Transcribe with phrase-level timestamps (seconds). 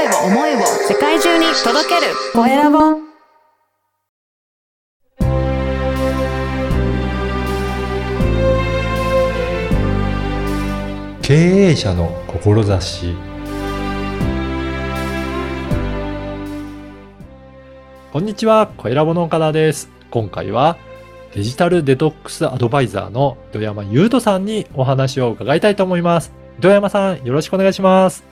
[0.00, 2.78] 声を思いを世界中に届けるコエラボ
[11.20, 13.14] 経営者の志
[18.10, 19.90] こんにちは、小ラボの岡田です。
[20.10, 20.78] 今回は
[21.34, 26.32] デジタルデトックスアドバイザーの糸山優斗さんにお話を伺いたいと思います。
[26.58, 28.29] 糸山さん、よろしくお願いします。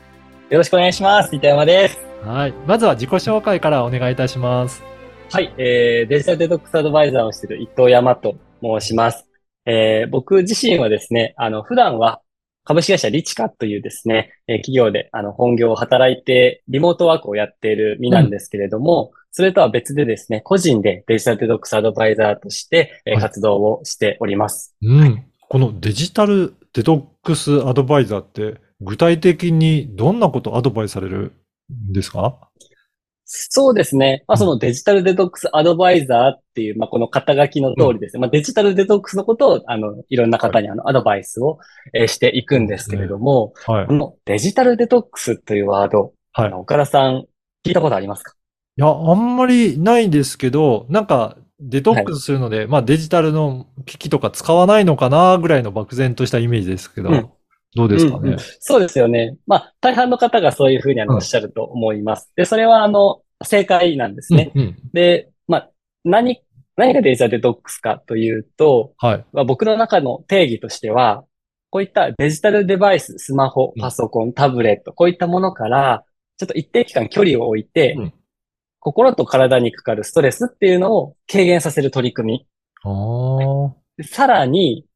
[0.50, 1.36] よろしくお願いします。
[1.36, 1.98] 糸山です。
[2.24, 2.54] はい。
[2.66, 4.82] まずは自己紹介からお願いいたします。
[5.30, 9.26] はい、えー、デジタルデトックスアドバイザーをしている伊藤山と申します。
[9.66, 12.22] えー、僕自身はですね、あの、普段は
[12.64, 24.74] 株式会社リチカというですね、えー企業であの本業を働いてリモートワークをやっている身なんですけれども、それとは別でですね、個人でデジタルデトックスアドバイザーとして、えーはい活動をしております。
[24.80, 25.26] うん。
[25.50, 31.32] このデジタルデトックスアドバイザーって具体的にどんなことアドバイスされる
[31.72, 32.38] んですか？
[33.30, 34.24] そうですね。
[34.26, 34.38] まあ、うん。
[34.38, 38.20] そのデジタルデトックスアドバイザーっていう、まあ、この肩書きの通りですね。
[38.20, 41.58] まあ、デジタルデトックスのことを、あの、いろんな方にあの、アドバイスを、
[41.92, 43.86] えーしていくんですけれども、はい。
[43.86, 43.92] こ。
[43.92, 46.46] のデジタルデトックスというワード、はい。
[46.46, 47.26] あの、岡田さん、
[47.66, 48.32] 聞いたことありますか？
[48.78, 57.30] いや、あんまりないですけど、なんか、デトックスするので、まあデジタルの機器とか使わないのかなぐらいの漠然としたイメージですけど、うん
[57.74, 58.38] どうですかねうんうん。
[58.60, 59.36] そうですよね。
[59.46, 62.32] まあ、大半の方がそういうふうにあのうんおっしゃると思います。
[62.36, 64.52] で、それはあの、正解なんですね。
[64.54, 65.70] うんうんで、まあ、
[66.04, 66.42] 何、
[66.76, 69.24] 何がデジタルデトックスかというと、はい。
[69.32, 71.24] まあ、僕の中の定義としては、
[71.70, 76.04] こういったデジタルデバイス、スマホうん、パソコン、タブレット、こういったものから、
[76.38, 78.12] ちょっと一定期間距離を置いて、うん
[78.80, 82.46] 心と体にかかるストレスっていうのを軽減させる取り組
[82.84, 83.74] ああ。
[83.98, 84.04] み。
[84.04, 84.86] さらに、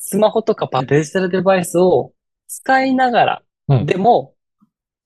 [0.00, 2.12] スマホとかパデジタルデバイスを
[2.48, 4.34] 使いながら、うんでも、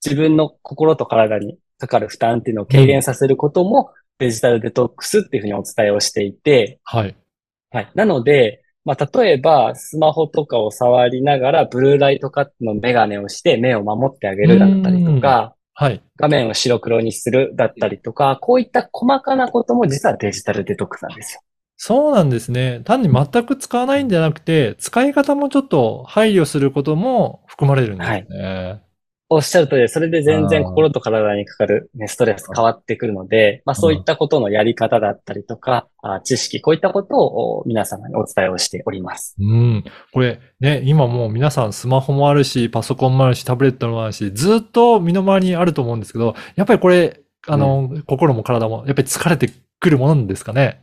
[0.05, 7.17] 自分の心と体にかかる負担っていうのを軽減させることも、デジタルデトックスっていうふうにお伝えをしていて、はい。
[7.71, 7.91] はい。
[7.95, 16.01] なので、まあ、例えば、スマホとかを触りながら、ブルーライトカットのメガネをして目を守ってあげるだったりとか、はい。
[16.17, 21.41] 画面を白黒にするだったりとか、こういった細かなことも実はデジタルデトックスなんですよ。
[21.87, 22.81] そうなんですね。
[22.87, 28.81] 単に全く使わないんじゃなくて、使い方もちょっと配慮することも含まれるんですね。
[29.29, 39.37] おっしゃる通りで、それで全然心と体にかかる、ね、ストレス変わってくるので、まあそういったことのやり方だったりとか、あ知識、こういったことをお皆様にお伝えをしております。
[39.39, 39.85] うん。
[40.15, 49.51] これね、今もう皆さんスマホもあるし、パソコンもあるし、タブレットもあるし、ずっと身の回りにあると思うんですけど、やっぱりこれ、あの、心も体も、やっぱり疲れて
[49.81, 50.81] くるものなんですかね。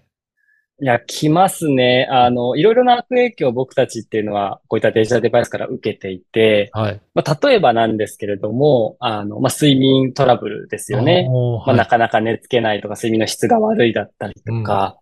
[0.81, 2.07] いや、来ますね。
[2.09, 7.01] あの、いろいろな悪影響を僕たちっていうのは、こういったデジタルデバイスから受けていて、はい。
[7.13, 11.29] まあ、例えばなんですけれども、あの、まあ、睡眠トラブルですよね。
[11.63, 14.97] はいなかなか寝つけないとか、睡眠の質が悪いだったりとか、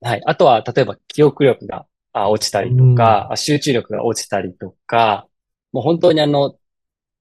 [0.00, 0.22] はい。
[0.26, 5.28] あとは、例えば記憶力があ落ちたりとか、あ集中力が落ちたりとか、
[5.70, 6.56] もう本当にあの、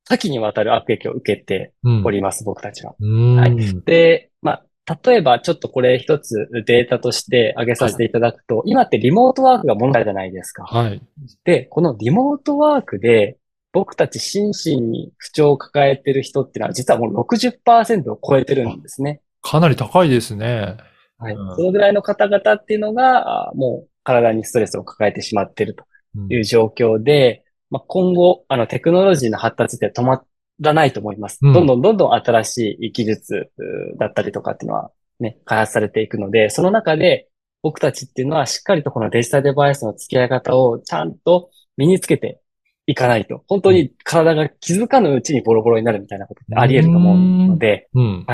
[0.05, 2.95] 多岐にわたる悪影響を受けてうんおります、僕たちは。
[2.99, 4.65] うんはいで、まあ、
[5.05, 10.63] 例えばちょっとこれ一つデータとして挙げさせていただくと、今ってリモートワークが問題じゃないですか。
[10.63, 11.01] はい。
[11.43, 13.37] で、このリモートワークで、
[13.73, 19.21] 僕たち心身に不調を抱えてる人っていうのは、実はもう60%を超えてるんですね。
[19.41, 20.77] かなり高いですね。
[21.17, 21.35] はい。
[21.35, 30.21] うんそのぐらいの方々っていうのが、あもう体にストレスを抱えてしまっているとうんいう状況で、まあ、今後、あの、テクノロジーの発達って止ま
[30.61, 31.39] らないと思います。
[31.41, 37.27] うんどんどんどんどん新しい技術うだったりとかっていうのはね、開発されていくので、その中で
[37.61, 42.41] 僕たちっていうのはしっかりとこのデジタルデバイスの付き合い方をちゃんと身につけて
[42.87, 48.25] いかないと、本当に体が気づかぬうちにボロボロになるみたいなことってあり得ると思うので、うん。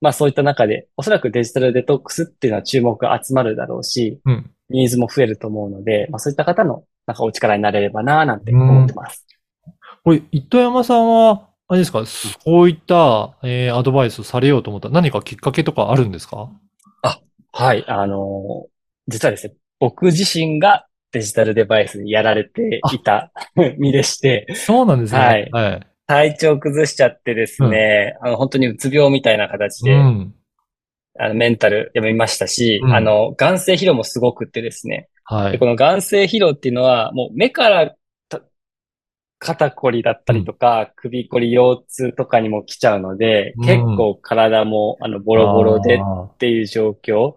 [0.00, 4.50] まあそういった中で、おそらくデジタルデトックスっていうのは注目が集まるだろうし、うん。
[4.70, 9.26] ニーズも増えると思うので、まあそういった方のなんかお力になれればなぁなんて思ってます。
[10.04, 14.90] これ、糸山さんは、あれですか、そういった、えーアドバイスをされようと思った。
[14.90, 16.50] 何かきっかけとかあるんですか？
[17.52, 18.68] はい、あのー
[19.08, 23.32] 実はですね、僕自身がデジタルデバイスにやられていた
[23.78, 25.20] 身でして、そうなんですね。
[25.20, 25.50] はい。
[25.50, 25.86] はい。
[26.06, 30.34] 体調崩しちゃってですね、あの本当にうつ病みたいな形で、うん。
[31.18, 32.94] あのメンタルやめましたし、うん。
[32.94, 35.58] あの、眼性疲労もすごくってですね、で、はい。
[35.58, 37.96] この眼性疲労っていうのは、もう目からた
[39.44, 47.34] 肩こりだったりとか、首こり、腰痛とかにも来ちゃうので、うん結構体もあのボロボロでっあていう状況。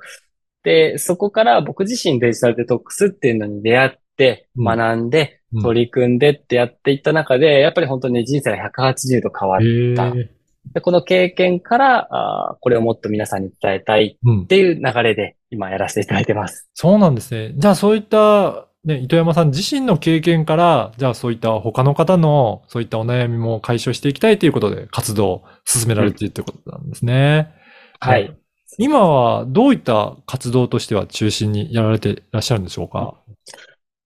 [0.64, 10.08] で、そこから僕自身デジタルデトックスっていうのに出会って、うん学んで、うん取り組んでってやっていった中で、やっぱり本当に人生が180度変わっへた。
[10.08, 10.30] え。
[10.74, 14.48] でこの経験から、あーこれをもっと皆さんに伝えたいうんっ。
[14.48, 16.70] ていう流れで今やらせていただいてます。
[16.74, 17.54] そうなんですね。
[17.56, 27.52] じゃあそういった、ね、糸山さん自身の経験から、じゃあそういった他の方のそういったお悩みも解消していきたいということで活動を進められているということなんですね。
[28.00, 28.34] はい。
[28.78, 33.16] 今はどういった活動としては中心にやられていらっしゃるんでしょうか？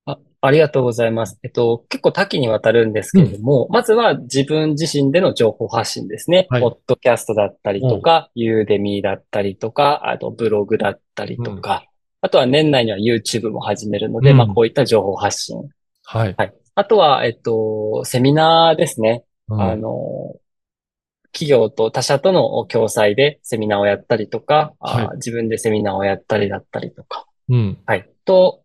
[0.06, 1.38] あありがとうございます。
[1.44, 6.48] えっと、結構多岐にわたるんですけれども、まずは自分自身での情報発信ですね。
[6.50, 11.84] はいポッドキャストだったりとか、ユーデミーだったりとか、あとブログだったりとか、
[12.22, 15.58] あとは年内には YouTube も始めるので、うんまあこういった情報発信。
[16.06, 16.36] はい。
[16.38, 16.54] はい。
[16.76, 19.24] あとは、えっと、セミナーですね。
[19.50, 20.36] うんあの、
[21.34, 27.26] 企業と他社との共催でセミナーをやったりとか、あは自分でセミナーをやったりだったりとか。
[27.50, 27.78] うん。
[27.86, 28.10] はい。
[28.26, 28.64] と、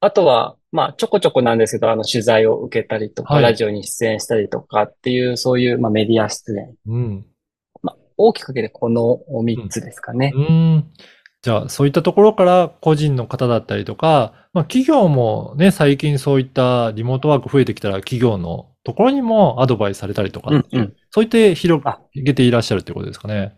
[0.00, 6.74] あとは、まあ、ちょこちょこなんですけど、あの、取材を受けたりとか、はいラジオに出演したりとかっていう、そういう、まあ、メディア出演。
[6.86, 7.26] うん。
[7.82, 10.32] まあ、大きくかけてこの3つですかね。
[10.34, 10.92] うん。
[11.46, 20.96] じゃあ、そういったところから個人の方だったりとか、まあ企業もね、最近そういったリモートワーク増えてきたら企業のところにもアドバイスされたりとか、うんうん。
[21.10, 23.54] そういって広あげていらっしゃるということですかね。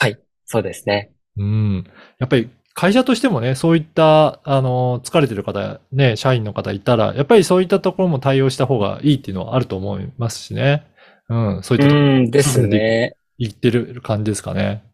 [0.00, 0.20] はい。
[0.46, 1.10] そうですね。
[1.36, 1.84] うん。
[2.20, 10.86] やっぱり会社としてもね、そういった、あの、疲れてる方、ね、社員の方いたら、やっぱりそういったところも対応した方がいいっていうのはあると思いますしね。
[11.28, 11.62] うん。
[11.64, 13.16] そういったところうんですね。
[13.36, 14.84] 言ってる感じですかね。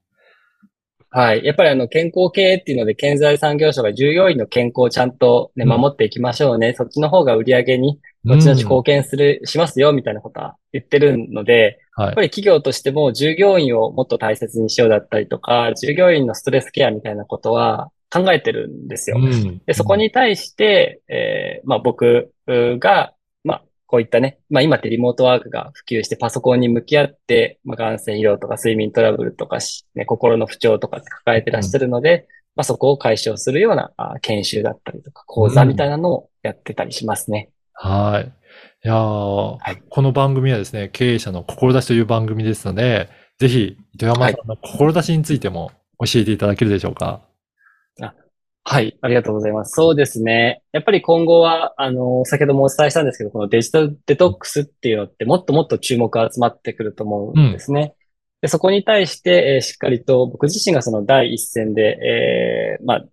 [1.16, 1.44] はい。
[1.44, 6.74] やっぱりあの、健康経営っていうので、経済産業省が従業員の健康をちゃんとね、うん守っていきましょうね。
[6.76, 12.22] そっちの方が売り上げに、うん後々貢献する、しますよ、みたいなことは言ってるので、はいやっぱ。
[12.22, 19.18] り企業としても従業員をもっと大切にしようだったりとか、従業員のストレスケアみたいなことは考えてるんですよ。
[19.20, 23.13] うんで、そこに対して、えーまあ僕が、まあ
[23.86, 32.26] こういったね、まあ今ってリモートワークが普及してパソコンに向き合って、まあ眼性疲労とか睡眠トラブルとかし、ね、心の不調とかって抱えてらっしゃるので、
[32.56, 37.50] まあそこを解消するようなあ研修だったりとか講座みたいなのをやってたりしますね。
[37.72, 38.32] はい。
[38.84, 43.08] いやーはいこの番組はですね、経営者の志という番組ですので、
[43.38, 47.06] ぜひ、糸山さんの志についても教えていただけるでしょうか？
[47.06, 47.20] は
[48.00, 48.14] い、あ
[49.08, 49.72] りがとうございます。
[49.74, 50.62] そうですね。
[50.72, 57.94] やっぱり今後は、あの、先ほどもお伝えしたんですけど、このデジタルデトックスっていうのってもっともっと注目が集まってくると思うんですね。
[58.40, 63.04] で、そこに対して、えーしっかりと僕自身がその第一線で、えーまあ、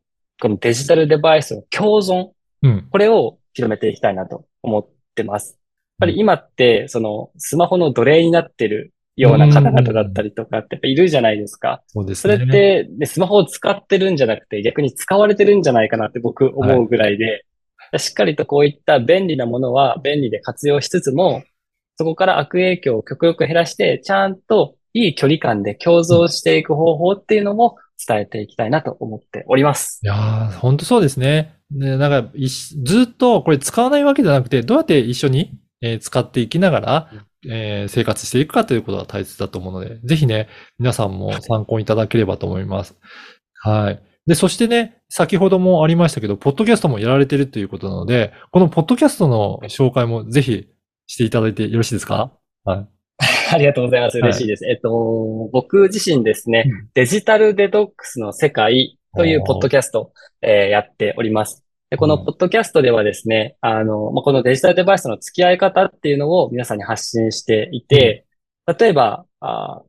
[0.42, 2.30] このデジタルデバイスの共存、
[2.64, 2.88] うん。
[2.90, 5.52] これを広めていきたいなと思ってます。
[5.52, 5.58] やっ
[6.00, 11.82] ぱり今って、そのスマホの奴隷になってるような方々だったりとかってやっぱいるじゃないですか。
[11.88, 12.46] そうですそれね。
[12.46, 17.46] って、で、スマホを使ってるんじゃなくて、逆に使われてるんじゃないかなって僕思うぐらいで、
[17.98, 21.44] しっかりとこういった便利なものは便利で活用しつつも、
[21.98, 27.76] そこから悪影響を極力減らして、ちゃんといい距離感で共存していく方法っていうのも
[28.08, 30.00] 伝えていきたいなと思っております。
[30.04, 31.56] いやー、本当そうですね。
[31.70, 32.32] で、なんか、
[32.84, 37.12] ずっとこれ使わないわけじゃなくて、どうやって一緒に、えー使っていきながら、
[37.50, 40.48] えー生活していくかということが大切だと思うので、ぜひね、
[40.80, 42.96] 皆さんも参考いただければと思います。
[43.64, 44.02] はい。
[44.28, 50.68] で、そしてね、先ほどもありましたけど、ポッドキャストもやられてるということなので、このポッドキャストの紹介もぜひ
[51.08, 52.32] していただいてよろしいですか？
[52.64, 52.88] はい。
[53.54, 54.18] ありがとうございます。
[54.20, 54.66] 嬉しいです。
[54.68, 61.64] えっと、僕自身ですね、うんデジタルデトックスの世界というポッドキャスト、えーやっております。
[61.92, 62.26] でこのうん。
[62.26, 68.26] ポッドキャストではですね、あの、まあ、このデジタルデバイスの付き合い方っていうのを皆さんに発信していて、
[68.66, 69.82] 例えば、あ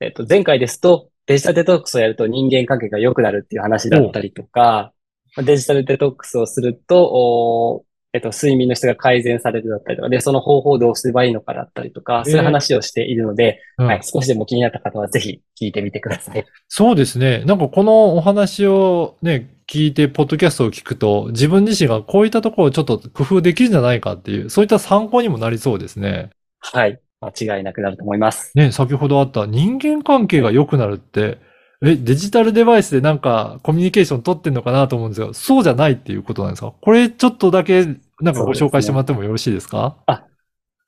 [0.00, 4.92] ーえっと、前回ですと、デジタルデトックスをやると人間関係が良くなるっていう話だったりとか、
[5.36, 13.86] まあデジタルデトックスをすると、えっと、睡眠の質が改善されるだったりとか、で、その方法をどうすればいいのかだったりとか、そういう話をしているので、うん。
[13.86, 16.44] はい、少しでも気になった方はぜひ聞いてみてください。
[16.68, 17.44] そうですね。
[17.46, 26.28] なんかこのお話をね、聞いて、ポッドキャストを聞くと、自分自身がこういったところをちょっと工夫できるんじゃないかっていう、そういった参考にもなりそうですね。
[26.58, 27.00] はい。
[27.22, 28.52] 間違いなくなると思います。
[28.54, 31.38] ね、先ほどあった人間関係が良くなるって、
[31.82, 36.74] え、デジタルデバイスでなんかコミュニケーション取ってんのかなと思うんですが、そうじゃないっていうことなんですか？
[36.78, 37.86] これちょっとだけ
[38.20, 39.96] なんかご紹介してもらってもよろしいですか？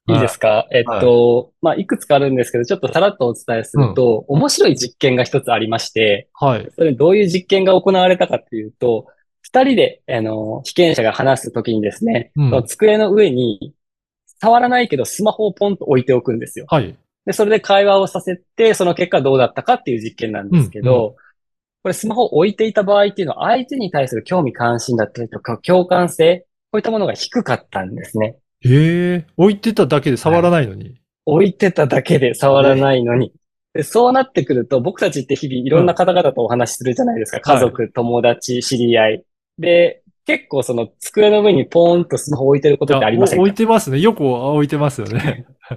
[0.06, 0.66] いいですか？
[0.70, 6.68] えっと、まあ、いくつかあるんですけど、ちょっとさらっとお伝えすると、面白い実験が一つありまして、はい。
[6.76, 9.06] それどういう実験が行われたかっていうと、
[9.40, 13.74] 二人で、あの、被験者が話すときにですね、うんその机の上に、
[14.40, 16.66] 触らないけどスマホをポンと置いておくんですよ。
[16.68, 16.94] はい。
[17.24, 21.16] で、それで会話をさせて、その結果どうだったかっていう実験なんですけど、うんう
[21.84, 28.36] これスマホを置いていた場合っていうのは相手に対する興味関心だったりとか共感性、ういったものが低かったんですね。
[28.64, 30.94] へえ、置いてただけで触らないのに。
[31.26, 33.32] 置いてただけで触らないのに。
[33.74, 37.40] でそうなってくると、僕たちって日々いろんな方々とお話しするじゃないですか。
[37.40, 39.24] 家族、友達、知り合い。
[39.58, 43.42] で、結構その机の上にポーンとスマホ置いてることってありませんか？
[43.42, 43.98] 置いてますね。
[44.00, 45.46] よく置いてますよね。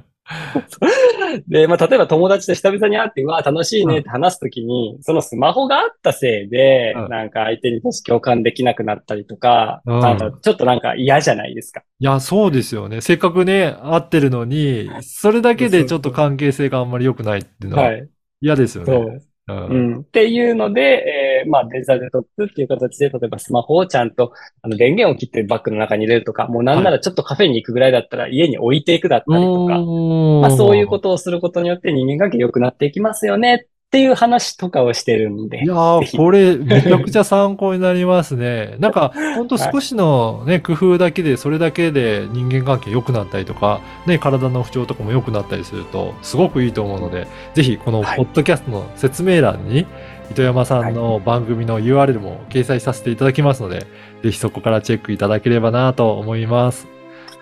[1.47, 11.83] で、まあ、例えば友達と久々に会って、うわ、楽しいねって話すときに、そのスマホがあったせいで、うんなんか相手に共感できなくなったりとか、うんちょっとなんか嫌じゃないですか。
[11.99, 13.01] いや、そうですよね。
[13.01, 18.09] せっかくね、会ってるのに、それだけでちょっと関係性があんまり良くないっていうのははい。
[18.41, 18.93] 嫌ですよね。
[18.93, 19.21] そう。
[19.47, 19.67] う。
[19.69, 19.99] うんん。
[19.99, 21.03] っていうので、
[21.41, 35.63] えーまあ、デジタルデトックスっていう形で、例えばスマホをちゃんと、あの、電源を切ってバッグの中に入れるとか、もうなんならちょっとカフェに行くぐらいだったら家に置いていくだったりとか、まあ、そういうことをすることによって人間関係良くなっていきますよねっていう話とかをしてるんで。
[35.63, 38.75] いやー、これ、めちゃくちゃ参考になりますね。
[38.79, 48.17] なんか、ほんと少しのね、工夫だけで、それだけで人間関係良くなったりとか、ね、体の不調とかも良くなったりすると、すごくいいと思うので、ぜひ、このはい。
[48.17, 49.85] ポッドキャストの説明欄に、
[50.31, 53.87] 糸山さんの番組の URL も掲載させていただきますので、
[54.23, 56.87] ぜひそこからチェックいただければなと思います。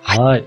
[0.02, 0.44] はいはい。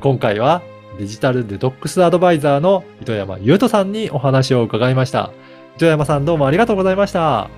[0.00, 0.62] 今回は、
[0.98, 5.30] デジタルデトックスアドバイザーの糸山優斗さんにお話を伺いました。
[5.76, 7.48] 糸山さんどうもありがとうございました。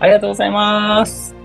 [0.00, 1.37] ありがとうございます。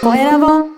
[0.00, 0.77] 声を